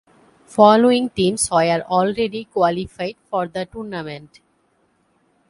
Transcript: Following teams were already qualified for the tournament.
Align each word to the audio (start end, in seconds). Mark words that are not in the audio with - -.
Following 0.47 1.11
teams 1.11 1.51
were 1.51 1.83
already 1.87 2.45
qualified 2.45 3.17
for 3.29 3.47
the 3.47 3.67
tournament. 3.67 4.39